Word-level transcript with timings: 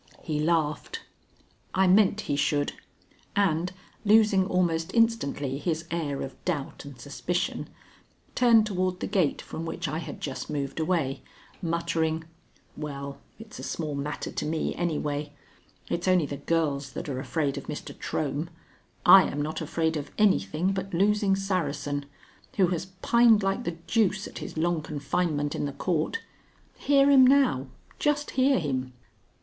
He 0.23 0.39
laughed. 0.39 1.01
I 1.75 1.85
meant 1.85 2.21
he 2.21 2.35
should, 2.35 2.73
and, 3.35 3.71
losing 4.03 4.47
almost 4.47 4.89
instantly 4.95 5.59
his 5.59 5.85
air 5.91 6.23
of 6.23 6.43
doubt 6.43 6.85
and 6.85 6.99
suspicion, 6.99 7.69
turned 8.33 8.65
toward 8.65 8.99
the 8.99 9.05
gate 9.05 9.43
from 9.43 9.63
which 9.63 9.87
I 9.87 9.99
had 9.99 10.19
just 10.19 10.49
moved 10.49 10.79
away, 10.79 11.21
muttering: 11.61 12.23
"Well, 12.75 13.19
it's 13.37 13.59
a 13.59 13.63
small 13.63 13.93
matter 13.93 14.31
to 14.31 14.43
me 14.43 14.73
anyway. 14.73 15.33
It's 15.87 16.07
only 16.07 16.25
the 16.25 16.37
girls 16.37 16.93
that 16.93 17.07
are 17.07 17.19
afraid 17.19 17.55
of 17.55 17.67
Mr. 17.67 17.93
Trohm. 17.95 18.49
I 19.05 19.25
am 19.29 19.39
not 19.39 19.61
afraid 19.61 19.97
of 19.97 20.09
anything 20.17 20.71
but 20.73 20.95
losing 20.95 21.35
Saracen, 21.35 22.07
who 22.57 22.69
has 22.69 22.87
pined 23.03 23.43
like 23.43 23.65
the 23.65 23.77
deuce 23.85 24.25
at 24.25 24.39
his 24.39 24.57
long 24.57 24.81
confinement 24.81 25.53
in 25.53 25.65
the 25.65 25.71
court. 25.71 26.17
Hear 26.79 27.11
him 27.11 27.27
now; 27.27 27.67
just 27.99 28.31
hear 28.31 28.57
him." 28.57 28.93